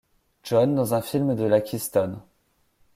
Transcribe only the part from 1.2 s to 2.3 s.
de la Keystone.